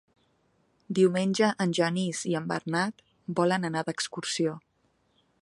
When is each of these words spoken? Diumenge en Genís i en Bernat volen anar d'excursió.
Diumenge 0.99 1.49
en 1.65 1.75
Genís 1.79 2.23
i 2.31 2.33
en 2.41 2.49
Bernat 2.53 3.05
volen 3.41 3.69
anar 3.71 3.85
d'excursió. 3.91 4.57